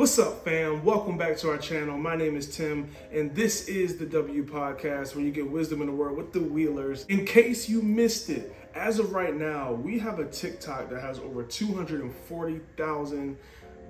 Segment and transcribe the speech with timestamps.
[0.00, 0.82] What's up, fam?
[0.82, 1.98] Welcome back to our channel.
[1.98, 5.88] My name is Tim, and this is the W Podcast where you get wisdom in
[5.88, 7.04] the word with the Wheelers.
[7.10, 11.18] In case you missed it, as of right now, we have a TikTok that has
[11.18, 13.36] over 240,000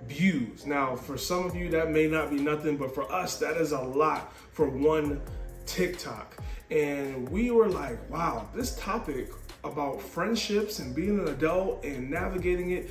[0.09, 0.67] views.
[0.67, 3.71] Now, for some of you, that may not be nothing, but for us, that is
[3.71, 5.23] a lot for one
[5.65, 6.43] TikTok.
[6.73, 9.31] And we were like, wow, this topic
[9.63, 12.91] about friendships and being an adult and navigating it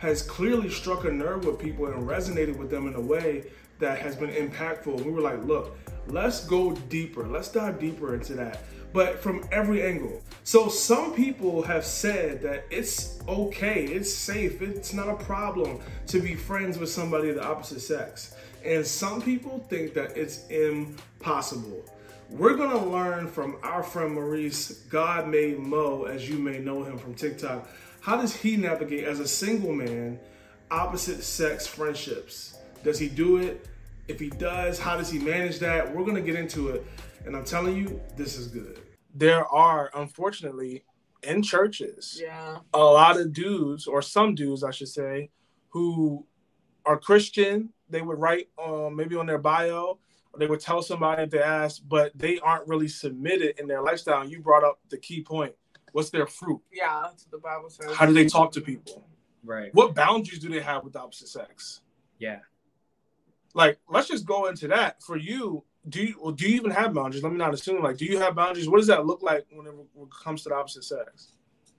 [0.00, 3.44] has clearly struck a nerve with people and resonated with them in a way
[3.80, 5.04] that has been impactful.
[5.04, 7.26] We were like, look, let's go deeper.
[7.26, 8.62] Let's dive deeper into that,
[8.94, 10.22] but from every angle.
[10.42, 16.18] So, some people have said that it's okay, it's safe, it's not a problem to
[16.18, 18.34] be friends with somebody of the opposite sex.
[18.64, 21.84] And some people think that it's impossible.
[22.30, 26.96] We're gonna learn from our friend Maurice, God made Mo, as you may know him
[26.96, 27.68] from TikTok,
[28.00, 30.18] how does he navigate as a single man
[30.70, 32.58] opposite sex friendships?
[32.84, 33.66] Does he do it?
[34.08, 35.94] If he does, how does he manage that?
[35.94, 36.84] We're gonna get into it,
[37.24, 38.80] and I'm telling you, this is good.
[39.14, 40.84] There are, unfortunately,
[41.22, 42.58] in churches, Yeah.
[42.72, 45.30] a lot of dudes, or some dudes, I should say,
[45.68, 46.26] who
[46.86, 47.72] are Christian.
[47.90, 49.98] They would write um, maybe on their bio,
[50.32, 53.82] or they would tell somebody if they asked, but they aren't really submitted in their
[53.82, 54.22] lifestyle.
[54.22, 55.54] And you brought up the key point.
[55.92, 56.60] What's their fruit?
[56.72, 57.94] Yeah, that's what the Bible says.
[57.94, 59.06] How do they talk to people?
[59.44, 59.74] Right.
[59.74, 61.80] What boundaries do they have with the opposite sex?
[62.18, 62.40] Yeah.
[63.54, 65.02] Like, let's just go into that.
[65.02, 67.22] For you, do you well, do you even have boundaries?
[67.22, 67.82] Let me not assume.
[67.82, 68.68] Like, do you have boundaries?
[68.68, 71.32] What does that look like when it, when it comes to the opposite sex?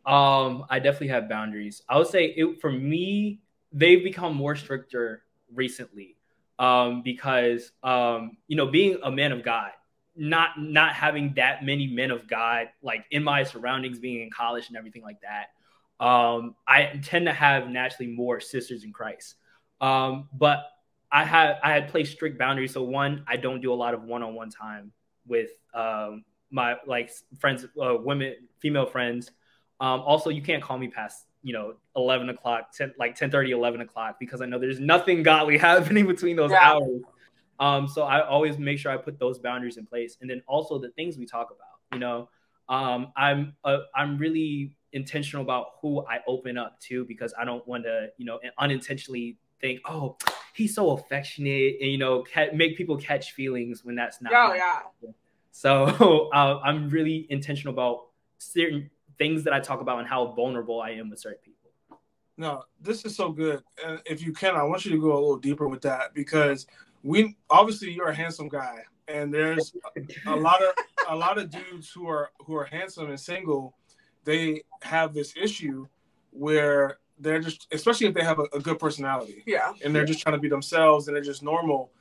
[0.06, 1.84] Um, I definitely have boundaries.
[1.88, 3.40] I would say it for me,
[3.72, 6.18] they've become more stricter recently.
[6.60, 9.72] Um, because um, you know, being a man of God,
[10.16, 14.68] not not having that many men of God like in my surroundings, being in college
[14.68, 15.48] and everything like that.
[16.06, 19.36] Um, I tend to have naturally more sisters in Christ.
[19.80, 20.64] Um, but
[21.12, 22.74] I had I had placed strict boundaries.
[22.74, 24.92] So one, I don't do a lot of one-on-one time
[25.28, 29.32] with um, my like friends, uh, women, female friends.
[29.80, 33.52] Um, also, you can't call me past you know 11 o'clock, 10, like 10 30,
[33.52, 36.74] 11 o'clock because I know there's nothing godly happening between those Yeah.
[36.74, 37.02] hours.
[37.62, 40.80] Um, so I always make sure I put those boundaries in place, and then also
[40.80, 41.94] the things we talk about.
[41.94, 42.30] You know,
[42.68, 47.66] um, I'm uh, I'm really intentional about who I open up to because I don't
[47.68, 50.18] want to you know unintentionally think, oh,
[50.56, 54.34] he's so affectionate, and you know, ca- make people catch feelings when that's not.
[54.34, 54.80] Oh my yeah.
[55.52, 58.08] so uh, I'm really intentional about
[58.40, 58.90] certain
[59.20, 61.62] things that I talk about and how vulnerable I am with certain people.
[62.38, 63.62] No, this is so good.
[63.86, 66.66] And if you can, I want you to go a little deeper with that because
[67.04, 69.74] we obviously you're a handsome guy, and there's
[70.28, 70.74] a lot of
[71.10, 73.76] a lot of dudes who are who are handsome and single.
[74.24, 75.88] They have this issue
[76.32, 79.74] where they're just, especially if they have a, a good personality, Yeah.
[79.84, 81.92] and they're just trying to be themselves and they're just normal.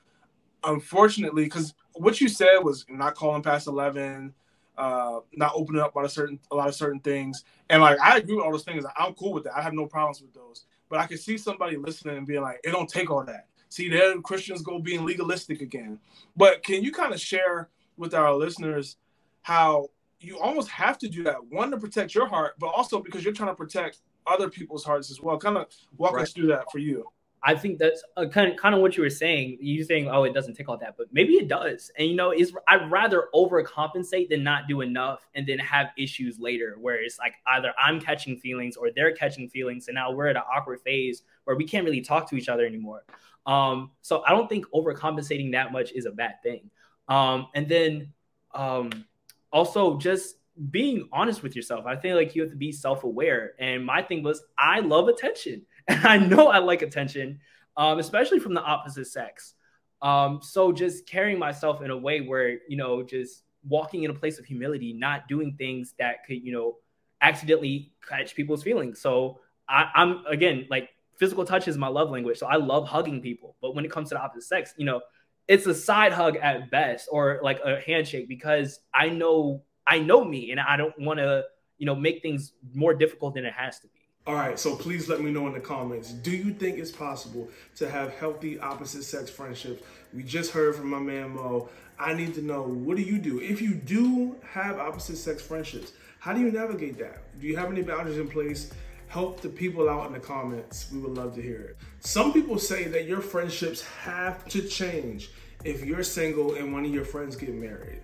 [0.64, 4.34] Unfortunately, because what you said was not calling past eleven,
[4.76, 8.18] uh, not opening up about a certain a lot of certain things, and like I
[8.18, 8.84] agree with all those things.
[8.98, 9.56] I'm cool with that.
[9.56, 10.66] I have no problems with those.
[10.90, 13.46] But I can see somebody listening and being like, it don't take all that.
[13.70, 15.98] See, there Christians go being legalistic again.
[16.36, 18.96] But can you kind of share with our listeners
[19.42, 19.88] how
[20.20, 23.32] you almost have to do that one to protect your heart, but also because you're
[23.32, 25.38] trying to protect other people's hearts as well.
[25.38, 25.66] Kind of
[25.96, 26.22] walk Right.
[26.24, 27.06] us through that for you.
[27.42, 29.56] I think that's uh, kind of kind of what you were saying.
[29.62, 31.90] You saying, "Oh, it doesn't take all that," but maybe it does.
[31.96, 36.38] And you know, is I'd rather overcompensate than not do enough, and then have issues
[36.38, 40.26] later where it's like either I'm catching feelings or they're catching feelings, and now we're
[40.26, 43.04] at an awkward phase where we can't really talk to each other anymore.
[43.46, 46.70] Um, so I don't think overcompensating that much is a bad thing.
[47.08, 48.12] Um, and then
[48.54, 48.90] um,
[49.52, 50.36] also just
[50.70, 51.86] being honest with yourself.
[51.86, 53.54] I think like you have to be self-aware.
[53.58, 55.62] And my thing was I love attention.
[55.88, 57.40] And I know I like attention,
[57.76, 59.54] um, especially from the opposite sex.
[60.02, 64.14] Um, so just carrying myself in a way where, you know, just walking in a
[64.14, 66.76] place of humility, not doing things that could, you know,
[67.20, 69.00] accidentally catch people's feelings.
[69.00, 72.38] So I, I'm again like physical touch is my love language.
[72.38, 73.54] So I love hugging people.
[73.60, 75.02] But when it comes to the opposite sex, you know,
[75.46, 80.24] it's a side hug at best or like a handshake because I know I know
[80.24, 81.44] me and I don't want to,
[81.76, 84.00] you know, make things more difficult than it has to be.
[84.26, 86.12] All right, so please let me know in the comments.
[86.12, 89.82] Do you think it's possible to have healthy opposite sex friendships?
[90.14, 91.68] We just heard from my man Mo.
[91.98, 93.40] I need to know what do you do?
[93.40, 97.18] If you do have opposite sex friendships, how do you navigate that?
[97.40, 98.72] Do you have any boundaries in place?
[99.10, 100.86] Help the people out in the comments.
[100.92, 101.76] We would love to hear it.
[101.98, 105.32] Some people say that your friendships have to change
[105.64, 108.02] if you're single and one of your friends get married.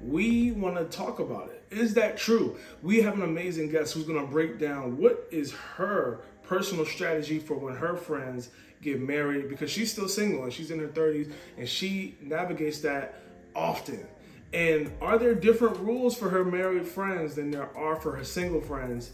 [0.00, 1.62] We want to talk about it.
[1.70, 2.56] Is that true?
[2.82, 7.38] We have an amazing guest who's going to break down what is her personal strategy
[7.38, 8.48] for when her friends
[8.82, 13.22] get married because she's still single and she's in her 30s and she navigates that
[13.54, 14.04] often.
[14.52, 18.60] And are there different rules for her married friends than there are for her single
[18.60, 19.12] friends?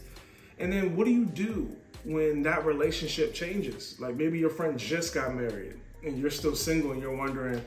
[0.58, 1.74] And then what do you do
[2.04, 3.98] when that relationship changes?
[3.98, 7.64] Like maybe your friend just got married and you're still single and you're wondering,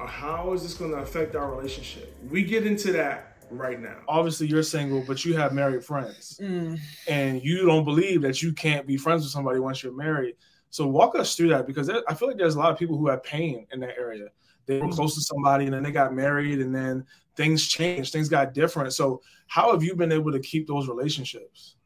[0.00, 2.14] uh, how is this going to affect our relationship?
[2.30, 3.98] We get into that right now.
[4.08, 6.78] Obviously, you're single, but you have married friends, mm.
[7.08, 10.34] and you don't believe that you can't be friends with somebody once you're married.
[10.70, 13.08] So walk us through that because I feel like there's a lot of people who
[13.08, 14.26] have pain in that area.
[14.66, 17.04] They were close to somebody and then they got married and then
[17.36, 18.92] things changed, things got different.
[18.92, 21.76] So how have you been able to keep those relationships?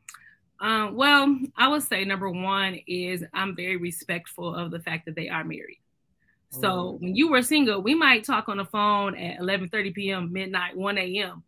[0.60, 5.14] Um, well, I would say number one is I'm very respectful of the fact that
[5.14, 5.80] they are married.
[6.50, 7.00] So mm.
[7.00, 10.98] when you were single, we might talk on the phone at 11:30 p.m., midnight, 1
[10.98, 11.42] a.m.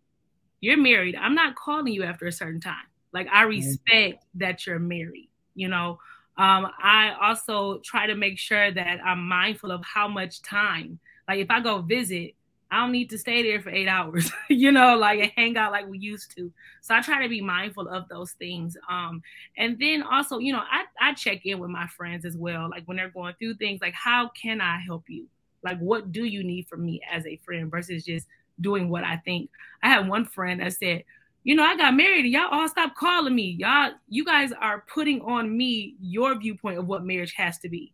[0.60, 1.16] You're married.
[1.16, 2.86] I'm not calling you after a certain time.
[3.12, 3.48] Like I mm.
[3.48, 4.40] respect mm.
[4.40, 5.30] that you're married.
[5.54, 5.98] You know,
[6.36, 11.00] um, I also try to make sure that I'm mindful of how much time.
[11.28, 12.34] Like if I go visit,
[12.70, 15.88] I don't need to stay there for eight hours, you know, like hang out like
[15.88, 16.52] we used to.
[16.82, 18.76] So I try to be mindful of those things.
[18.88, 19.22] Um,
[19.56, 22.68] and then also, you know, I, I check in with my friends as well.
[22.70, 25.26] Like when they're going through things, like how can I help you?
[25.62, 28.26] Like what do you need from me as a friend versus just
[28.60, 29.50] doing what I think.
[29.82, 31.04] I had one friend that said,
[31.42, 33.56] you know, I got married and y'all all stop calling me.
[33.58, 37.92] Y'all, you guys are putting on me your viewpoint of what marriage has to be.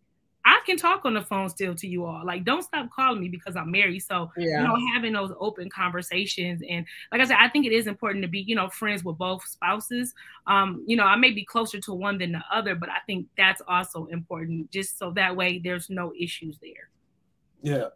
[0.66, 2.24] Can talk on the phone still to you all.
[2.24, 4.00] Like, don't stop calling me because I'm married.
[4.00, 4.60] So, yeah.
[4.60, 6.60] you know, having those open conversations.
[6.68, 9.16] And like I said, I think it is important to be, you know, friends with
[9.16, 10.12] both spouses.
[10.46, 13.28] Um, you know, I may be closer to one than the other, but I think
[13.36, 16.90] that's also important just so that way there's no issues there.
[17.62, 17.88] Yeah.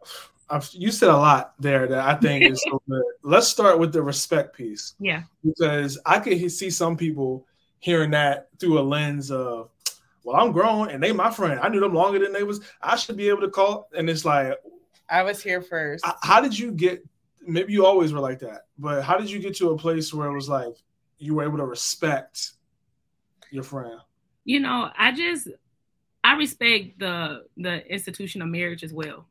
[0.49, 3.03] I've, you said a lot there that I think is so good.
[3.23, 4.95] Let's start with the respect piece.
[4.99, 5.23] Yeah.
[5.45, 7.47] Because I could see some people
[7.79, 9.71] hearing that through a lens of,
[10.25, 11.61] well, I'm grown and they my friend.
[11.61, 12.61] I knew them longer than they was.
[12.83, 13.89] I should be able to call.
[13.97, 14.55] And it's like,
[15.09, 16.05] I was here first.
[16.23, 17.05] How did you get?
[17.47, 20.29] Maybe you always were like that, but how did you get to a place where
[20.29, 20.75] it was like
[21.19, 22.53] you were able to respect
[23.51, 23.99] your friend?
[24.45, 25.49] You know, I just
[26.23, 29.27] I respect the the institution of marriage as well.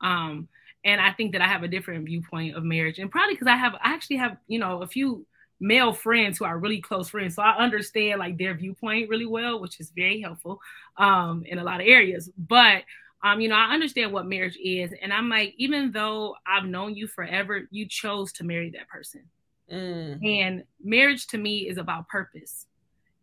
[0.00, 0.48] Um,
[0.84, 3.56] and I think that I have a different viewpoint of marriage, and probably because I
[3.56, 5.26] have I actually have you know a few
[5.64, 7.36] male friends who are really close friends.
[7.36, 10.60] So I understand like their viewpoint really well, which is very helpful
[10.98, 12.30] um, in a lot of areas.
[12.36, 12.82] But
[13.22, 16.94] um, you know, I understand what marriage is, and I'm like, even though I've known
[16.94, 19.22] you forever, you chose to marry that person.
[19.72, 20.42] Mm.
[20.42, 22.66] And marriage to me is about purpose.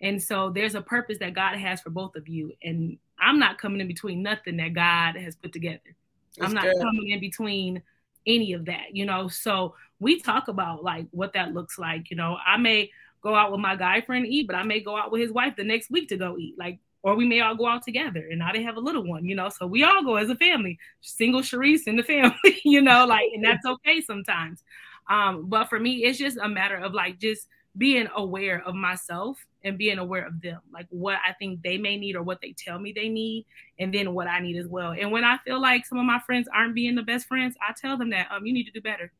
[0.01, 2.51] And so there's a purpose that God has for both of you.
[2.63, 5.95] And I'm not coming in between nothing that God has put together.
[6.35, 6.81] That's I'm not good.
[6.81, 7.83] coming in between
[8.25, 9.27] any of that, you know.
[9.27, 12.09] So we talk about like what that looks like.
[12.09, 12.89] You know, I may
[13.21, 15.56] go out with my guy friend eat, but I may go out with his wife
[15.56, 16.56] the next week to go eat.
[16.57, 18.27] Like, or we may all go out together.
[18.30, 19.50] And now they have a little one, you know.
[19.50, 23.30] So we all go as a family, single Sharice in the family, you know, like,
[23.33, 24.63] and that's okay sometimes.
[25.07, 29.45] Um, but for me, it's just a matter of like just being aware of myself
[29.63, 32.53] and being aware of them, like what I think they may need or what they
[32.57, 33.45] tell me they need,
[33.80, 34.92] and then what I need as well.
[34.92, 37.74] And when I feel like some of my friends aren't being the best friends, I
[37.80, 39.12] tell them that um you need to do better.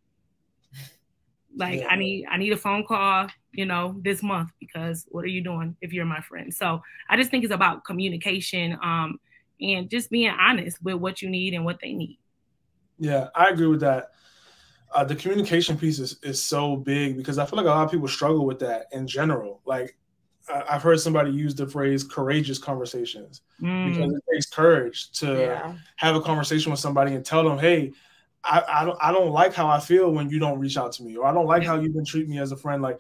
[1.56, 1.88] Like yeah.
[1.88, 5.44] I need I need a phone call, you know, this month because what are you
[5.44, 6.54] doing if you're my friend?
[6.54, 9.20] So I just think it's about communication um
[9.60, 12.18] and just being honest with what you need and what they need.
[12.98, 14.12] Yeah, I agree with that.
[14.94, 17.92] Uh, the communication piece is, is so big because I feel like a lot of
[17.92, 19.62] people struggle with that in general.
[19.66, 19.98] Like
[20.50, 23.90] I've heard somebody use the phrase courageous conversations mm.
[23.90, 25.76] because it takes courage to yeah.
[25.98, 27.94] have a conversation with somebody and tell them, hey,
[28.44, 31.04] I, I, don't I don't like how I feel when you don't reach out to
[31.04, 32.82] me, or I don't like how you've been treating me as a friend.
[32.82, 33.00] Like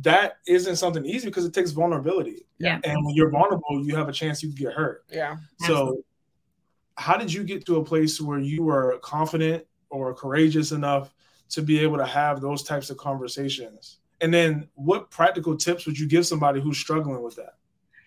[0.00, 2.46] that isn't something easy because it takes vulnerability.
[2.58, 2.80] Yeah.
[2.84, 5.04] And when you're vulnerable, you have a chance you can get hurt.
[5.10, 5.36] Yeah.
[5.58, 6.02] So Absolutely.
[6.96, 11.14] how did you get to a place where you were confident or courageous enough
[11.50, 13.98] to be able to have those types of conversations?
[14.20, 17.54] And then what practical tips would you give somebody who's struggling with that?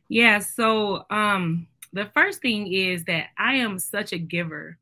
[0.07, 4.77] Yeah, so um the first thing is that I am such a giver.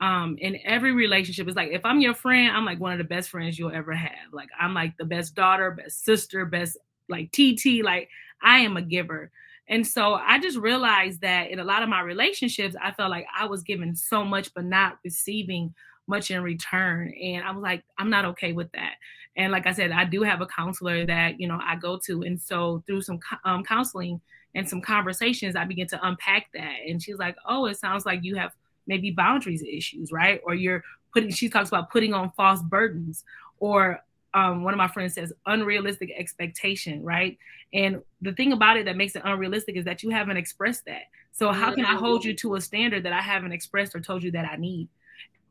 [0.00, 3.04] Um, in every relationship, it's like if I'm your friend, I'm like one of the
[3.04, 4.32] best friends you'll ever have.
[4.32, 6.76] Like I'm like the best daughter, best sister, best
[7.08, 7.82] like TT.
[7.82, 8.08] Like
[8.42, 9.30] I am a giver.
[9.68, 13.26] And so I just realized that in a lot of my relationships, I felt like
[13.36, 15.74] I was giving so much, but not receiving
[16.06, 17.12] much in return.
[17.14, 18.94] And I was like, I'm not okay with that.
[19.36, 22.22] And like I said, I do have a counselor that, you know, I go to.
[22.22, 24.20] And so through some um, counseling
[24.54, 26.76] and some conversations, I begin to unpack that.
[26.86, 28.52] And she's like, oh, it sounds like you have
[28.86, 30.40] maybe boundaries issues, right?
[30.44, 33.24] Or you're putting, she talks about putting on false burdens
[33.58, 34.00] or
[34.34, 37.38] um, one of my friends says unrealistic expectation, right?
[37.72, 41.02] And the thing about it that makes it unrealistic is that you haven't expressed that.
[41.32, 44.22] So how can I hold you to a standard that I haven't expressed or told
[44.22, 44.88] you that I need?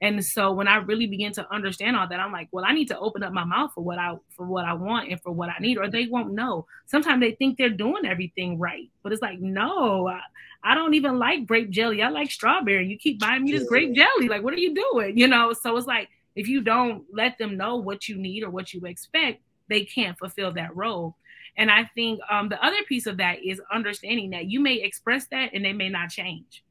[0.01, 2.89] And so when I really begin to understand all that, I'm like, well, I need
[2.89, 5.49] to open up my mouth for what I for what I want and for what
[5.49, 6.65] I need, or they won't know.
[6.87, 10.19] Sometimes they think they're doing everything right, but it's like, no, I,
[10.63, 12.01] I don't even like grape jelly.
[12.01, 12.87] I like strawberry.
[12.87, 14.27] You keep buying me this grape jelly.
[14.27, 15.17] Like, what are you doing?
[15.17, 18.49] You know, so it's like if you don't let them know what you need or
[18.49, 21.15] what you expect, they can't fulfill that role.
[21.55, 25.27] And I think um, the other piece of that is understanding that you may express
[25.27, 26.63] that and they may not change.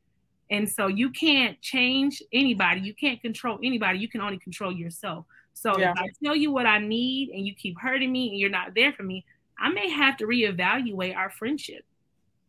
[0.52, 2.82] And so you can't change anybody.
[2.82, 3.98] You can't control anybody.
[3.98, 5.24] You can only control yourself.
[5.54, 5.92] So yeah.
[5.92, 8.74] if I tell you what I need and you keep hurting me and you're not
[8.74, 9.24] there for me,
[9.58, 11.86] I may have to reevaluate our friendship.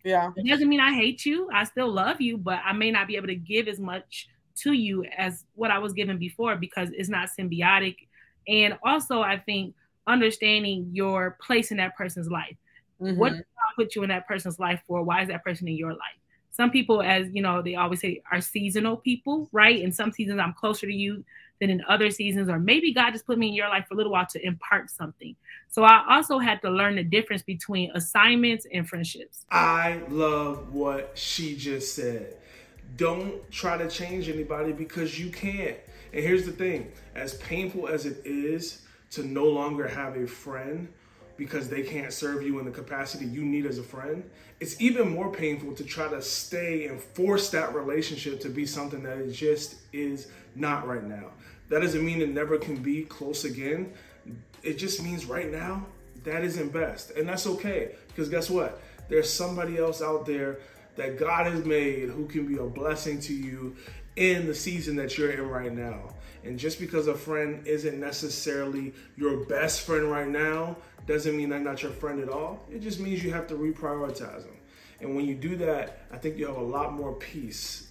[0.03, 0.31] Yeah.
[0.35, 1.49] It doesn't mean I hate you.
[1.53, 4.73] I still love you, but I may not be able to give as much to
[4.73, 7.95] you as what I was given before because it's not symbiotic.
[8.49, 9.75] And also, I think
[10.07, 12.57] understanding your place in that person's life.
[13.01, 13.17] Mm-hmm.
[13.17, 15.03] What did God put you in that person's life for?
[15.03, 16.19] Why is that person in your life?
[16.53, 19.81] Some people, as you know, they always say are seasonal people, right?
[19.81, 21.25] In some seasons, I'm closer to you
[21.59, 23.97] than in other seasons, or maybe God just put me in your life for a
[23.97, 25.35] little while to impart something.
[25.69, 29.45] So I also had to learn the difference between assignments and friendships.
[29.49, 32.37] I love what she just said
[32.97, 35.77] don't try to change anybody because you can't.
[36.11, 40.87] And here's the thing as painful as it is to no longer have a friend
[41.43, 44.23] because they can't serve you in the capacity you need as a friend,
[44.61, 49.03] it's even more painful to try to stay and force that relationship to be something
[49.03, 51.31] that it just is not right now.
[51.67, 53.91] That doesn't mean it never can be close again.
[54.63, 55.85] It just means right now
[56.23, 57.11] that isn't best.
[57.11, 58.81] And that's okay because guess what?
[59.09, 60.59] There's somebody else out there
[60.95, 63.75] that God has made who can be a blessing to you
[64.15, 66.09] in the season that you're in right now.
[66.43, 71.59] And just because a friend isn't necessarily your best friend right now doesn't mean they're
[71.59, 72.65] not your friend at all.
[72.71, 74.57] It just means you have to reprioritize them.
[74.99, 77.89] And when you do that, I think you have a lot more peace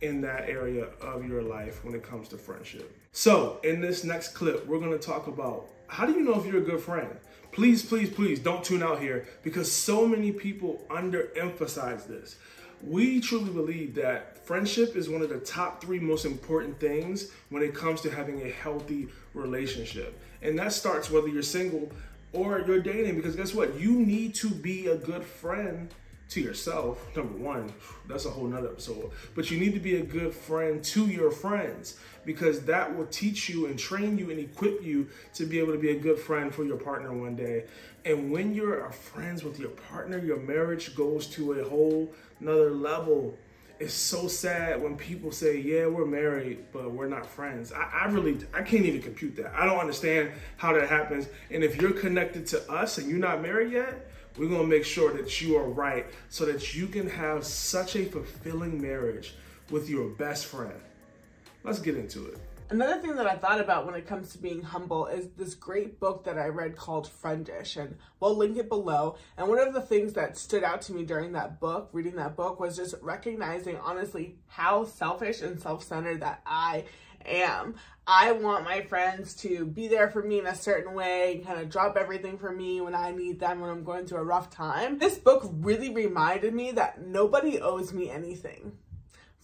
[0.00, 2.96] in that area of your life when it comes to friendship.
[3.12, 6.62] So, in this next clip, we're to talk about how do you know if you're
[6.62, 7.08] a good friend?
[7.52, 12.36] Please, please, please don't tune out here because so many people underemphasize this.
[12.82, 17.62] We truly believe that friendship is one of the top three most important things when
[17.62, 20.18] it comes to having a healthy relationship.
[20.40, 21.92] And that starts whether you're single
[22.32, 23.78] or you're dating because guess what?
[23.78, 25.90] You need to be a good friend
[26.32, 27.72] to yourself, number one,
[28.08, 29.10] that's a whole nother episode.
[29.34, 33.48] But you need to be a good friend to your friends because that will teach
[33.48, 36.54] you and train you and equip you to be able to be a good friend
[36.54, 37.64] for your partner one day.
[38.04, 43.36] And when you're friends with your partner, your marriage goes to a whole nother level.
[43.78, 47.72] It's so sad when people say, yeah, we're married, but we're not friends.
[47.72, 49.52] I, I really, I can't even compute that.
[49.54, 51.26] I don't understand how that happens.
[51.50, 55.12] And if you're connected to us and you're not married yet, we're to make sure
[55.12, 59.34] that you are right so that you can have such a fulfilling marriage
[59.70, 60.80] with your best friend.
[61.64, 62.38] Let's get into it.
[62.72, 66.00] Another thing that I thought about when it comes to being humble is this great
[66.00, 69.16] book that I read called Friendish, and we'll link it below.
[69.36, 72.34] And one of the things that stood out to me during that book, reading that
[72.34, 76.84] book, was just recognizing honestly how selfish and self centered that I
[77.26, 77.74] am.
[78.06, 81.70] I want my friends to be there for me in a certain way, kind of
[81.70, 84.98] drop everything for me when I need them when I'm going through a rough time.
[84.98, 88.72] This book really reminded me that nobody owes me anything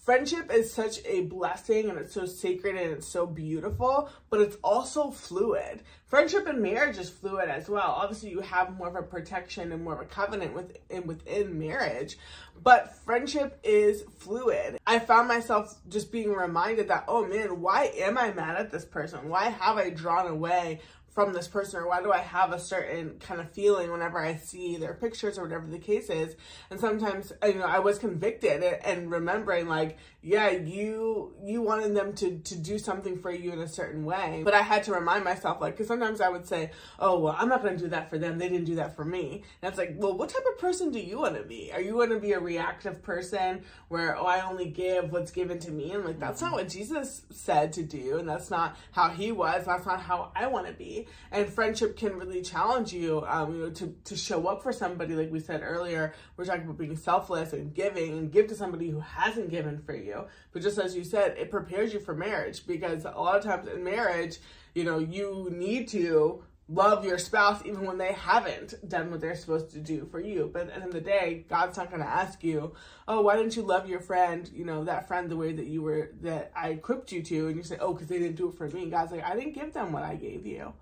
[0.05, 4.57] friendship is such a blessing and it's so sacred and it's so beautiful, but it's
[4.64, 5.83] also fluid.
[6.07, 7.95] Friendship and marriage is fluid as well.
[7.99, 12.17] Obviously, you have more of a protection and more of a covenant within within marriage,
[12.62, 14.78] but friendship is fluid.
[14.87, 18.87] I found myself just being reminded that, oh man, why am I mad at this
[18.87, 19.28] person?
[19.28, 20.81] Why have I drawn away
[21.19, 24.37] from this person or why do I have a certain kind of feeling whenever I
[24.37, 26.37] see their pictures or whatever the case is.
[26.71, 32.13] And sometimes, you know, I was convicted and remembering like, yeah, you, you wanted them
[32.15, 34.43] to, to do something for you in a certain way.
[34.45, 36.71] But I had to remind myself like, cause sometimes I would say,
[37.01, 38.39] oh, well, I'm not going to do that for them.
[38.39, 39.43] They didn't do that for me.
[39.61, 41.73] And it's like, well, what type of person do you want to be?
[41.73, 45.59] Are you going to be a reactive person where, oh, I only give what's given
[45.61, 45.91] to me?
[45.91, 48.19] And like, that's not what Jesus said to do.
[48.19, 49.67] And that's not how he was.
[49.67, 53.61] That's not how I want to be and friendship can really challenge you, um, you
[53.62, 56.97] know, to, to show up for somebody, like we said earlier, we're talking about being
[56.97, 60.25] selfless and giving and give to somebody who hasn't given for you.
[60.53, 63.69] But just as you said, it prepares you for marriage because a lot of times
[63.69, 64.38] in marriage,
[64.75, 69.35] you know, you need to love your spouse even when they haven't done what they're
[69.35, 70.50] supposed to do for you.
[70.53, 72.75] But at the end of the day, God's not going to ask you,
[73.07, 75.83] oh, why didn't you love your friend, you know, that friend the way that you
[75.83, 77.49] were, that I equipped you to?
[77.49, 78.91] And you say, oh, because they didn't do it for me.
[78.91, 80.75] God's like, I didn't give them what I gave you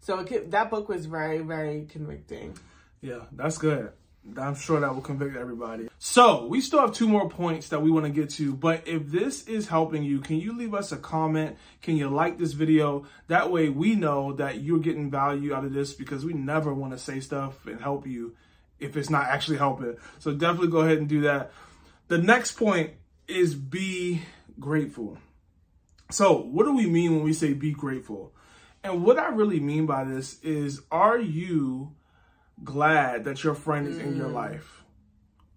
[0.00, 2.58] So it, that book was very, very convicting.
[3.00, 3.92] Yeah, that's good.
[4.36, 5.88] I'm sure that will convict everybody.
[5.98, 9.06] So we still have two more points that we want to get to, but if
[9.06, 11.56] this is helping you, can you leave us a comment?
[11.82, 13.06] Can you like this video?
[13.28, 16.92] That way we know that you're getting value out of this because we never want
[16.92, 18.34] to say stuff and help you
[18.78, 19.96] if it's not actually helping.
[20.18, 21.52] So definitely go ahead and do that.
[22.08, 22.92] The next point
[23.26, 24.22] is be
[24.60, 25.18] grateful.
[26.10, 28.32] So what do we mean when we say be grateful?
[28.84, 31.94] And what I really mean by this is, are you
[32.64, 34.34] glad that your friend is in your mm.
[34.34, 34.84] life?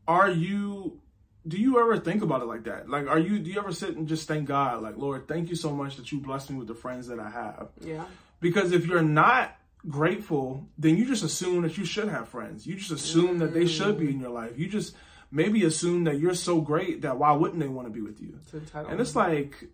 [0.07, 0.99] Are you
[1.47, 2.89] do you ever think about it like that?
[2.89, 5.55] Like are you do you ever sit and just thank God like, Lord, thank you
[5.55, 7.69] so much that you blessed me with the friends that I have?
[7.79, 8.05] Yeah.
[8.39, 9.55] Because if you're not
[9.87, 12.67] grateful, then you just assume that you should have friends.
[12.67, 13.39] You just assume mm.
[13.39, 14.57] that they should be in your life.
[14.57, 14.95] You just
[15.31, 18.37] maybe assume that you're so great that why wouldn't they want to be with you?
[18.53, 19.65] It's and it's like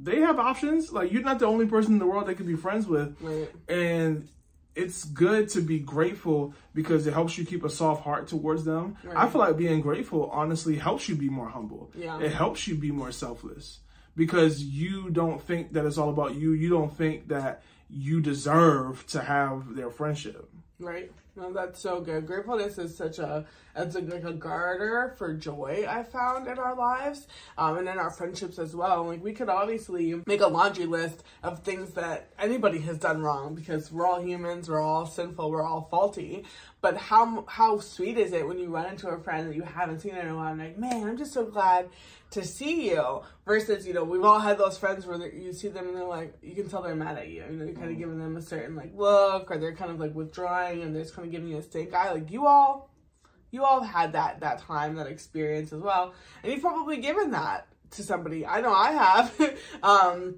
[0.00, 0.92] they have options.
[0.92, 3.16] Like you're not the only person in the world they could be friends with.
[3.20, 3.50] Right.
[3.68, 4.28] And
[4.74, 8.96] it's good to be grateful because it helps you keep a soft heart towards them.
[9.04, 9.16] Right.
[9.16, 11.90] I feel like being grateful honestly helps you be more humble.
[11.94, 12.20] Yeah.
[12.20, 13.80] It helps you be more selfless
[14.16, 16.52] because you don't think that it's all about you.
[16.52, 20.48] You don't think that you deserve to have their friendship.
[20.80, 21.12] Right.
[21.36, 22.26] No, that's so good.
[22.26, 23.44] Gratefulness is such a
[23.76, 27.26] it's like a garter for joy I found in our lives,
[27.58, 29.06] um, and in our friendships as well.
[29.06, 33.56] Like we could obviously make a laundry list of things that anybody has done wrong
[33.56, 36.44] because we're all humans, we're all sinful, we're all faulty.
[36.84, 40.00] But how how sweet is it when you run into a friend that you haven't
[40.00, 41.88] seen in a while and like, man, I'm just so glad
[42.32, 43.22] to see you.
[43.46, 46.34] Versus, you know, we've all had those friends where you see them and they're like,
[46.42, 47.42] you can tell they're mad at you.
[47.50, 49.98] You know, you're kind of giving them a certain like look, or they're kind of
[49.98, 52.12] like withdrawing and they're just kind of giving you a stink eye.
[52.12, 52.90] Like you all,
[53.50, 56.12] you all had that that time, that experience as well,
[56.42, 58.44] and you've probably given that to somebody.
[58.44, 59.58] I know I have.
[59.82, 60.34] um,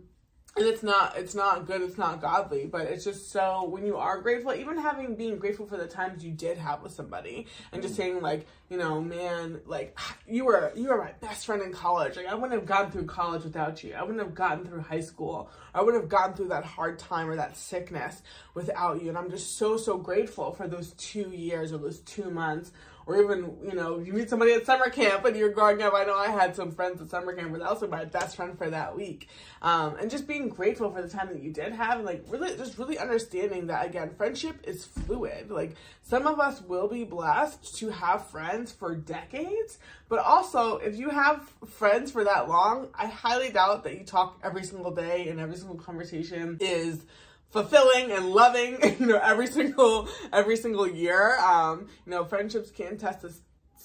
[0.56, 3.96] and it's not it's not good it's not godly but it's just so when you
[3.96, 7.82] are grateful even having being grateful for the times you did have with somebody and
[7.82, 7.98] just mm.
[7.98, 12.16] saying like you know man like you were you were my best friend in college.
[12.16, 13.94] Like i wouldn't have gotten through college without you.
[13.94, 15.50] I wouldn't have gotten through high school.
[15.74, 18.22] I wouldn't have gotten through that hard time or that sickness
[18.54, 19.08] without you.
[19.08, 22.72] And i'm just so so grateful for those two years or those two months
[23.06, 25.94] or even, you know, you meet somebody at summer camp and you're growing up.
[25.94, 28.58] I know I had some friends at summer camp, but that also my best friend
[28.58, 29.28] for that week.
[29.62, 32.56] Um, and just being grateful for the time that you did have, and like really,
[32.56, 35.50] just really understanding that again, friendship is fluid.
[35.50, 40.96] Like some of us will be blessed to have friends for decades, but also if
[40.96, 45.28] you have friends for that long, I highly doubt that you talk every single day
[45.28, 47.04] and every single conversation is
[47.50, 51.38] fulfilling and loving, you know, every single every single year.
[51.38, 53.32] Um, you know, friendships can test the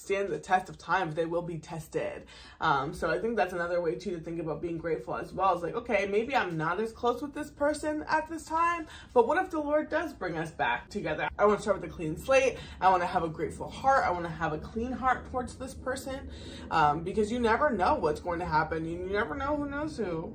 [0.02, 2.24] stand the test of time, but they will be tested.
[2.60, 5.54] Um, so I think that's another way too to think about being grateful as well.
[5.54, 9.28] It's like, okay, maybe I'm not as close with this person at this time, but
[9.28, 11.28] what if the Lord does bring us back together?
[11.38, 12.58] I want to start with a clean slate.
[12.80, 14.04] I want to have a grateful heart.
[14.04, 16.28] I want to have a clean heart towards this person,
[16.70, 18.84] um, because you never know what's going to happen.
[18.84, 20.34] You never know who knows who.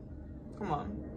[0.57, 1.07] Come on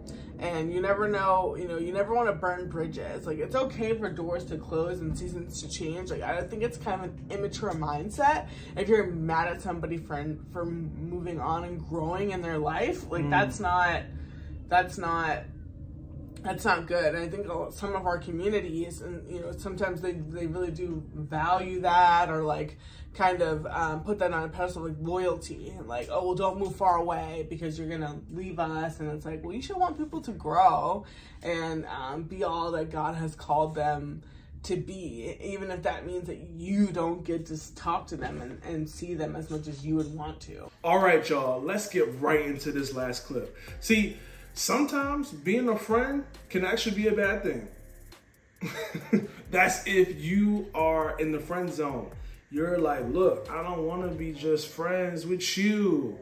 [0.41, 3.25] and you never know you know you never want to burn bridges.
[3.25, 6.09] Like it's okay for doors to close and seasons to change.
[6.09, 10.35] Like i think it's kind of an immature mindset if you're mad at somebody for
[10.51, 13.09] for moving on and growing in their life.
[13.09, 13.29] Like mm.
[13.29, 14.03] that's not
[14.67, 15.43] that's not
[16.43, 17.15] that's not good.
[17.15, 21.03] And I think some of our communities, and you know, sometimes they they really do
[21.13, 22.77] value that, or like
[23.13, 26.59] kind of um, put that on a pedestal, like loyalty, and like, oh, well, don't
[26.59, 28.99] move far away because you're gonna leave us.
[28.99, 31.05] And it's like, well, you should want people to grow
[31.43, 34.23] and um, be all that God has called them
[34.63, 38.61] to be, even if that means that you don't get to talk to them and,
[38.63, 40.69] and see them as much as you would want to.
[40.83, 43.57] All right, y'all, let's get right into this last clip.
[43.79, 44.17] See
[44.53, 47.67] sometimes being a friend can actually be a bad thing.
[49.51, 52.11] That's if you are in the friend zone.
[52.51, 56.19] You're like, look, I don't want to be just friends with you.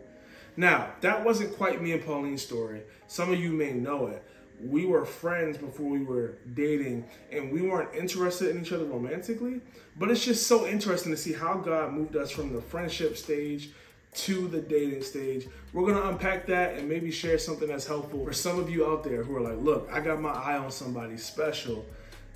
[0.56, 2.82] Now, that wasn't quite me and Pauline's story.
[3.08, 4.24] Some of you may know it.
[4.62, 9.62] We were friends before we were dating, and we weren't interested in each other romantically.
[9.98, 13.72] But it's just so interesting to see how God moved us from the friendship stage
[14.14, 15.48] to the dating stage.
[15.74, 19.04] We're gonna unpack that and maybe share something that's helpful for some of you out
[19.04, 21.86] there who are like, look, I got my eye on somebody special.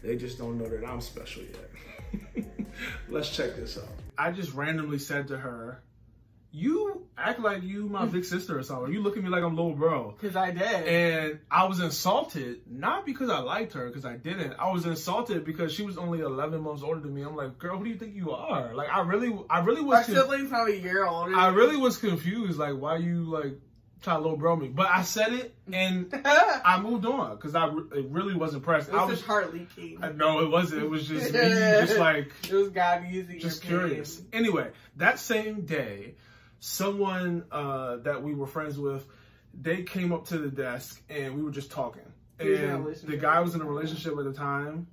[0.04, 2.46] They just don't know that I'm special yet.
[3.10, 3.88] Let's check this out.
[4.18, 5.82] I just randomly said to her,
[6.56, 8.94] you act like you my big sister or something.
[8.94, 10.16] You look at me like I'm little bro.
[10.22, 10.62] Cause I did.
[10.88, 14.54] And I was insulted, not because I liked her, because I didn't.
[14.60, 17.24] I was insulted because she was only 11 months older than me.
[17.24, 18.76] I'm like, girl, who do you think you are?
[18.76, 20.08] Like, I really, I really was.
[20.08, 21.36] My sibling's probably a year older.
[21.36, 22.60] I really was confused.
[22.60, 23.60] Like, why you like
[24.04, 24.68] try to low bro me.
[24.68, 28.90] But I said it and I moved on because I it really was impressed.
[28.90, 30.04] It was I was just heart leaking.
[30.04, 30.84] I- no, it wasn't.
[30.84, 33.88] It was just me, just like It was God using just your pain.
[33.90, 34.22] curious.
[34.32, 36.16] Anyway, that same day,
[36.64, 39.06] someone uh, that we were friends with,
[39.54, 42.04] they came up to the desk and we were just talking.
[42.40, 44.88] He in a And the guy was in a relationship at the time,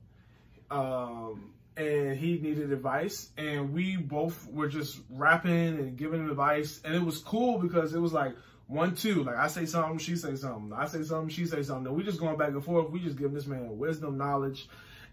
[0.69, 3.31] um, and he needed advice.
[3.39, 7.95] And we both were just rapping and giving him advice, and it was cool because
[7.95, 8.35] it was like
[8.67, 9.23] one two.
[9.23, 10.73] Like I say something, she say something.
[10.77, 11.87] I say something, she say something.
[11.87, 12.91] And we just going back and forth.
[12.91, 14.69] We just giving this man wisdom, knowledge,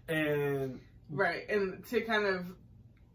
[0.08, 2.46] and Right, and to kind of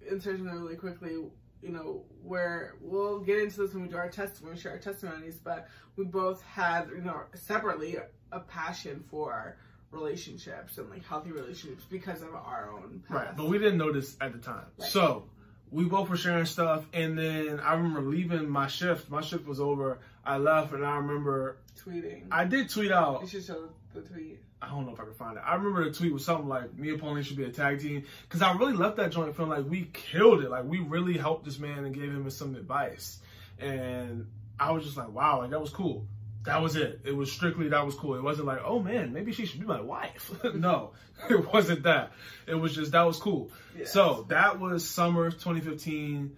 [0.10, 1.18] insert in really quickly,
[1.64, 5.40] you know, where we'll get into this when we do our testimony, share our testimonies,
[5.42, 7.98] but we both had, you know, separately
[8.32, 9.58] a passion for
[9.92, 13.28] relationships and like healthy relationships because of our own past.
[13.28, 14.66] Right, but we didn't know this at the time.
[14.78, 14.90] Right.
[14.90, 15.26] So
[15.72, 19.10] we both were sharing stuff, and then I remember leaving my shift.
[19.10, 20.00] My shift was over.
[20.26, 22.28] I left, and I remember tweeting.
[22.32, 23.22] I did tweet out.
[23.22, 24.40] you should show the tweet.
[24.62, 25.44] I don't know if I can find it.
[25.46, 28.06] I remember the tweet was something like me and Pauline should be a tag team
[28.22, 30.50] because I really left that joint feeling like we killed it.
[30.50, 33.20] Like we really helped this man and gave him some advice,
[33.60, 34.28] and
[34.60, 36.08] I was just like, wow, like that was cool.
[36.46, 37.02] That was it.
[37.06, 38.16] It was strictly that was cool.
[38.16, 40.32] It wasn't like, oh man, maybe she should be my wife.
[40.56, 40.92] no,
[41.30, 42.14] it wasn't that.
[42.48, 43.52] It was just that was cool.
[43.78, 43.92] Yes.
[43.92, 46.38] So that was summer 2015.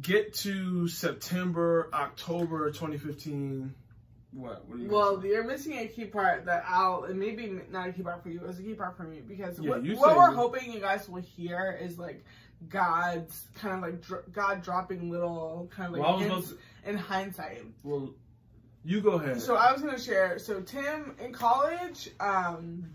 [0.00, 3.74] Get to September, October 2015.
[4.32, 4.66] What?
[4.66, 5.28] what Well, say?
[5.28, 8.42] you're missing a key part that I'll, and maybe not a key part for you,
[8.46, 11.22] it's a key part for me because Yeah, what, what we're hoping you guys will
[11.22, 12.24] hear is like
[12.68, 16.96] God's kind of like dr- God dropping little kind of like Well, hints supposed in
[16.96, 17.64] hindsight.
[17.82, 18.14] Well,
[18.84, 19.40] you go ahead.
[19.40, 20.38] So I was gonna share.
[20.38, 22.90] So Tim in college, um,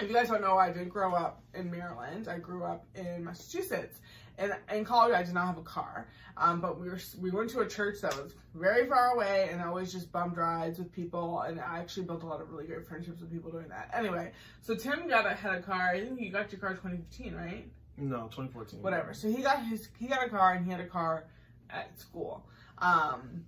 [0.00, 2.28] if you guys don't know, I did grow up in Maryland.
[2.28, 4.00] I grew up in Massachusetts,
[4.42, 6.08] and in college I did not have a car.
[6.36, 9.60] Um, but we were we went to a church that was very far away, and
[9.60, 12.66] I always just bummed rides with people, and I actually built a lot of really
[12.66, 13.90] great friendships with people doing that.
[13.92, 15.90] Anyway, so Tim got a had a car.
[15.90, 17.66] I think you got your car 2015, right?
[17.98, 18.82] no, 2014.
[18.82, 19.14] whatever.
[19.14, 21.24] So he got his he got a car and he had a car
[21.70, 22.46] at school.
[22.78, 23.44] Um,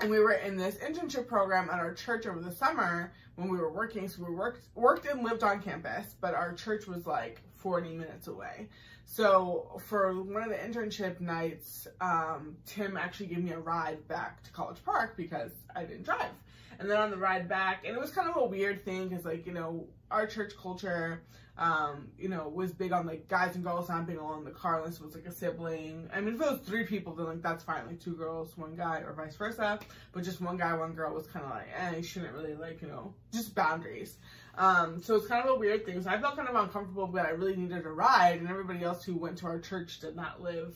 [0.00, 3.58] and we were in this internship program at our church over the summer when we
[3.58, 4.08] were working.
[4.08, 8.26] So we worked worked and lived on campus, but our church was like 40 minutes
[8.26, 8.68] away.
[9.12, 14.40] So for one of the internship nights, um, Tim actually gave me a ride back
[14.44, 16.30] to College Park because I didn't drive.
[16.78, 19.24] And then on the ride back, and it was kind of a weird thing because
[19.24, 21.22] like you know our church culture
[21.60, 24.78] um, you know, was big on like guys and girls not being alone the car
[24.78, 26.08] unless it was like a sibling.
[26.12, 28.74] I mean, if it was three people, then like that's fine, like two girls, one
[28.76, 29.78] guy, or vice versa.
[30.12, 32.80] But just one guy, one girl was kind of like, eh, you shouldn't really like,
[32.80, 34.16] you know, just boundaries.
[34.56, 36.02] Um, so it's kind of a weird thing.
[36.02, 39.04] So I felt kind of uncomfortable, but I really needed a ride, and everybody else
[39.04, 40.74] who went to our church did not live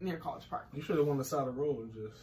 [0.00, 0.68] near College Park.
[0.72, 2.22] You should have won the side of the road and just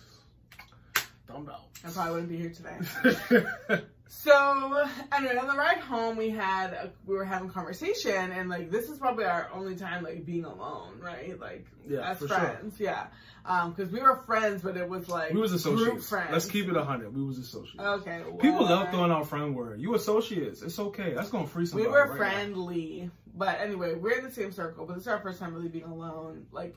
[1.27, 3.81] dumbed I probably wouldn't be here today.
[4.07, 8.69] So anyway, on the ride home, we had a, we were having conversation, and like
[8.69, 11.39] this is probably our only time like being alone, right?
[11.39, 12.37] Like Yeah, as for sure.
[12.37, 13.07] friends, yeah.
[13.45, 16.09] Um, because we were friends, but it was like we was group associates.
[16.09, 16.29] friends.
[16.31, 17.15] Let's keep it hundred.
[17.15, 17.79] We was associates.
[17.79, 18.23] Okay.
[18.39, 19.81] People love throwing out friend word.
[19.81, 20.61] You associates.
[20.61, 21.13] It's okay.
[21.13, 22.15] That's gonna free We were right now.
[22.15, 24.85] friendly, but anyway, we're in the same circle.
[24.85, 26.75] But this is our first time really being alone, like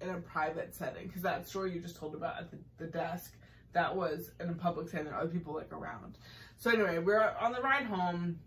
[0.00, 1.08] in a private setting.
[1.08, 3.34] Because that story you just told about at the, the desk,
[3.72, 5.12] that was in a public setting.
[5.12, 6.18] Other people like around.
[6.56, 8.38] So anyway, we're on the ride home,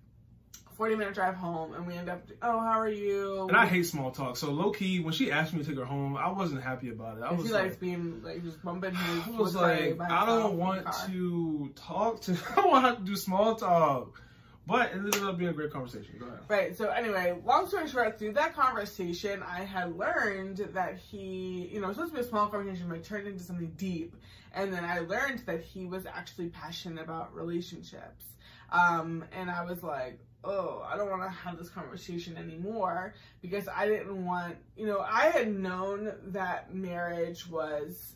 [0.75, 2.23] forty minute drive home, and we end up.
[2.41, 3.47] Oh, how are you?
[3.47, 4.37] And I hate small talk.
[4.37, 7.17] So low key, when she asked me to take her home, I wasn't happy about
[7.17, 7.23] it.
[7.23, 8.95] I was she like, likes being like just bumping.
[8.95, 12.37] I was like, I don't want to talk to.
[12.51, 14.21] I don't want to do small talk.
[14.67, 16.15] But it ended up being a great conversation.
[16.19, 16.39] Go ahead.
[16.47, 16.77] Right.
[16.77, 21.85] So anyway, long story short, through that conversation, I had learned that he, you know,
[21.85, 24.15] it was supposed to be a small conversation, but it turned into something deep.
[24.53, 28.25] And then I learned that he was actually passionate about relationships.
[28.71, 33.67] Um, and I was like, oh, I don't want to have this conversation anymore because
[33.67, 38.15] I didn't want, you know, I had known that marriage was,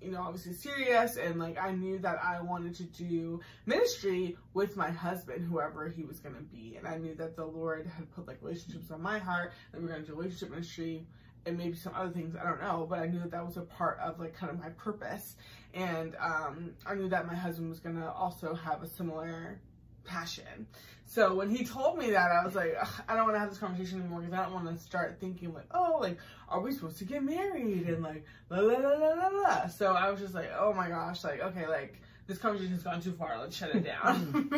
[0.00, 4.76] you know, obviously serious and like I knew that I wanted to do ministry with
[4.76, 6.76] my husband, whoever he was to be.
[6.76, 9.88] And I knew that the Lord had put like relationships on my heart that we
[9.88, 11.06] were to do relationship ministry
[11.46, 13.62] and maybe some other things, I don't know, but I knew that that was a
[13.62, 15.36] part of like kind of my purpose.
[15.72, 19.60] And um, I knew that my husband was to also have a similar
[20.06, 20.66] passion.
[21.08, 22.74] So when he told me that, I was like,
[23.08, 25.54] I don't want to have this conversation anymore because I don't want to start thinking
[25.54, 29.14] like, oh, like, are we supposed to get married and like, la la la la
[29.14, 29.66] la la.
[29.68, 33.00] So I was just like, oh my gosh, like, okay, like this conversation has gone
[33.00, 33.38] too far.
[33.40, 34.48] Let's shut it down.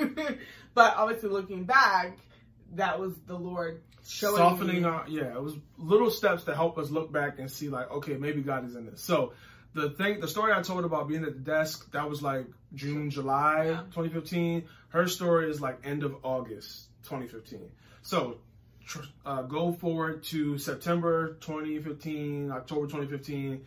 [0.74, 2.16] but obviously, looking back,
[2.74, 4.88] that was the Lord showing softening me.
[4.88, 8.14] our yeah it was little steps to help us look back and see like okay
[8.14, 9.34] maybe god is in this so
[9.74, 13.10] the thing the story i told about being at the desk that was like june
[13.10, 13.82] july Yeah.
[13.94, 17.60] 2015 her story is like end of august 2015
[18.02, 18.38] so
[18.86, 23.64] tr- uh, go forward to september 2015 october 2015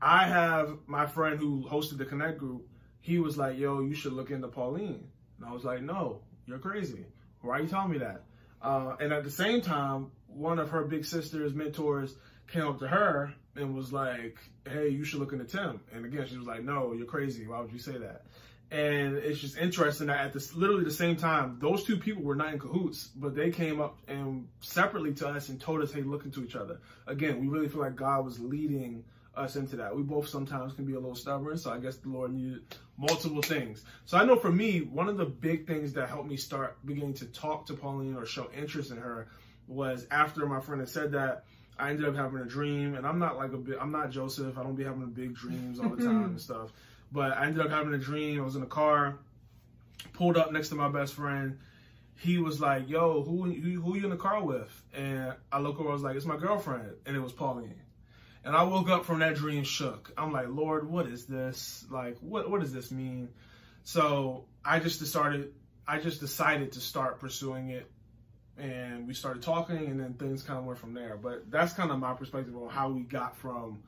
[0.00, 2.66] i have my friend who hosted the connect group.
[3.00, 5.08] He was like yo you should look into pauline.
[5.38, 7.06] And i was like no you're crazy.
[7.40, 8.24] Why are you telling me that?
[8.60, 12.14] Uh, and at the same time, one of her big sister's mentors
[12.48, 14.38] came up to her and was like,
[14.68, 17.46] "Hey, you should look into Tim." And again, she was like, "No, you're crazy.
[17.46, 18.24] Why would you say that?"
[18.70, 22.34] And it's just interesting that at this literally the same time, those two people were
[22.34, 26.02] not in cahoots, but they came up and separately to us and told us, "Hey,
[26.02, 29.96] look into each other." Again, we really feel like God was leading us into that.
[29.96, 32.62] We both sometimes can be a little stubborn, so I guess the Lord needed
[32.98, 33.84] multiple things.
[34.04, 37.14] So I know for me, one of the big things that helped me start beginning
[37.14, 39.28] to talk to Pauline or show interest in her
[39.66, 41.44] was after my friend had said that,
[41.78, 44.58] I ended up having a dream, and I'm not like a bit, I'm not Joseph.
[44.58, 46.06] I don't be having big dreams all the mm-hmm.
[46.06, 46.72] time and stuff.
[47.10, 48.40] But I ended up having a dream.
[48.40, 49.18] I was in a car,
[50.12, 51.58] pulled up next to my best friend.
[52.16, 55.80] He was like, "Yo, who who, who you in the car with?" And I look
[55.80, 57.80] over, I was like, "It's my girlfriend," and it was Pauline.
[58.44, 60.12] And I woke up from that dream shook.
[60.16, 61.84] I'm like, Lord, what is this?
[61.90, 63.28] Like, what what does this mean?
[63.84, 65.52] So I just decided,
[65.86, 67.90] I just decided to start pursuing it,
[68.58, 71.16] and we started talking, and then things kind of went from there.
[71.16, 73.82] But that's kind of my perspective on how we got from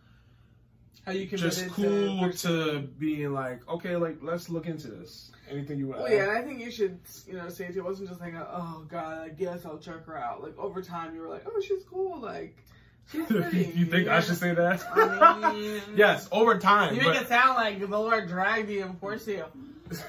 [1.07, 5.31] How you committed just cool to, to being like, okay, like let's look into this.
[5.51, 6.01] Anything you want?
[6.03, 7.85] Well, yeah, and I think you should, you know, say it.
[7.85, 10.43] Wasn't just like, a, oh god, I guess I'll check her out.
[10.43, 12.19] Like over time, you were like, oh, she's cool.
[12.21, 12.57] Like
[13.13, 13.71] she's pretty.
[13.77, 14.83] you think I should say that?
[14.95, 16.95] I mean, yes, over time.
[16.95, 19.45] You make it sound like the Lord dragged you and forced you.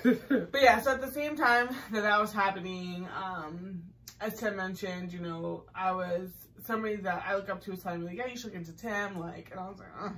[0.04, 3.84] but- But yeah, so at the same time that that was happening, um,
[4.22, 6.30] as Tim mentioned, you know, I was
[6.66, 8.74] somebody that I look up to was telling me like, yeah, you should look into
[8.76, 10.10] Tim, like, and I was like, uh,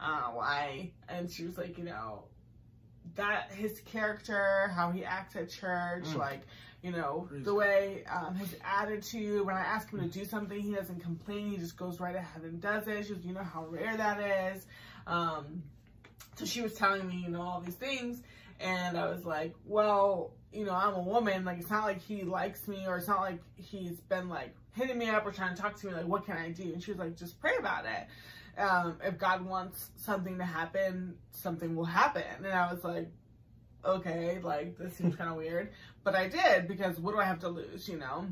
[0.00, 0.92] uh, why?
[1.08, 2.24] And she was like, you know,
[3.16, 6.16] that his character, how he acts at church, Mm.
[6.18, 6.42] like,
[6.82, 7.44] you know, Crazy.
[7.44, 9.44] the way um, his attitude.
[9.46, 11.50] When I ask him to do something, he doesn't complain.
[11.50, 13.06] He just goes right ahead and does it.
[13.06, 14.66] She was, you know, how rare that is.
[15.06, 15.62] Um,
[16.36, 18.22] so she was telling me, you know, all these things.
[18.58, 21.44] And I was like, well, you know, I'm a woman.
[21.44, 24.98] Like, it's not like he likes me or it's not like he's been like hitting
[24.98, 25.92] me up or trying to talk to me.
[25.92, 26.64] Like, what can I do?
[26.64, 28.60] And she was like, just pray about it.
[28.60, 32.22] Um, if God wants something to happen, something will happen.
[32.38, 33.10] And I was like,
[33.84, 35.72] okay, like, this seems kind of weird.
[36.04, 38.26] But I did because what do I have to lose, you know?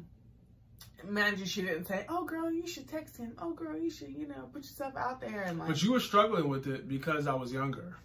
[1.08, 3.32] Mind you, she didn't say, oh, girl, you should text him.
[3.38, 5.42] Oh, girl, you should, you know, put yourself out there.
[5.42, 7.96] And like, But you were struggling with it because I was younger.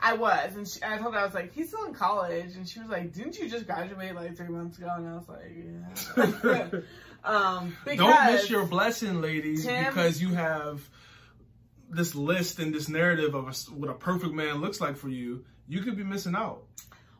[0.00, 2.68] I was, and she, I told her I was like, he's still in college, and
[2.68, 4.88] she was like, didn't you just graduate like three months ago?
[4.96, 6.80] And I was like, yeah.
[7.24, 10.88] um, Don't miss your blessing, ladies, Tim- because you have
[11.90, 15.44] this list and this narrative of a, what a perfect man looks like for you.
[15.68, 16.64] You could be missing out.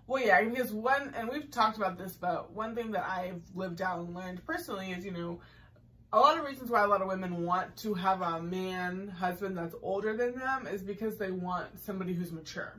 [0.07, 3.83] Well, yeah, because one, and we've talked about this, but one thing that I've lived
[3.83, 5.41] out and learned personally is, you know,
[6.13, 9.59] a lot of reasons why a lot of women want to have a man husband
[9.59, 12.75] that's older than them is because they want somebody who's mature.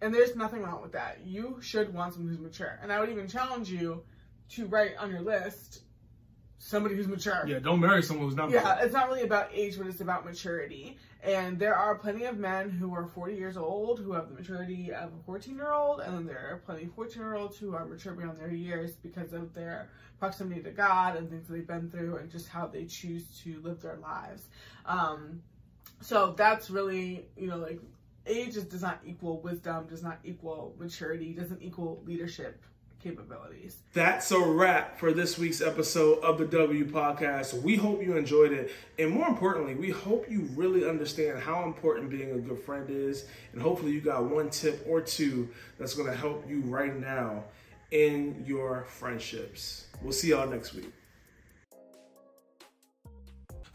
[0.00, 1.20] And there's nothing wrong with that.
[1.24, 2.78] You should want someone who's mature.
[2.82, 4.02] And I would even challenge you
[4.50, 5.82] to write on your list
[6.58, 7.44] somebody who's mature.
[7.46, 8.50] Yeah, don't marry someone who's not.
[8.50, 10.98] Yeah, it's not really about age, but it's about maturity.
[11.22, 14.92] And there are plenty of men who are 40 years old who have the maturity
[14.92, 17.74] of a 14 year old, and then there are plenty of 14 year olds who
[17.74, 21.66] are mature beyond their years because of their proximity to God and things that they've
[21.66, 24.48] been through and just how they choose to live their lives.
[24.84, 25.42] Um,
[26.00, 27.80] so that's really, you know, like
[28.26, 32.62] age is, does not equal wisdom, does not equal maturity, doesn't equal leadership
[33.02, 33.78] capabilities.
[33.92, 37.62] That's a wrap for this week's episode of the W Podcast.
[37.62, 38.72] We hope you enjoyed it.
[38.98, 43.26] And more importantly, we hope you really understand how important being a good friend is.
[43.52, 47.44] And hopefully, you got one tip or two that's going to help you right now
[47.90, 49.86] in your friendships.
[50.02, 50.92] We'll see y'all next week.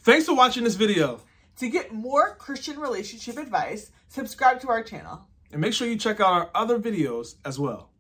[0.02, 1.22] Thanks for watching this video.
[1.58, 5.22] To get more Christian relationship advice, subscribe to our channel.
[5.52, 7.93] And make sure you check out our other videos as well.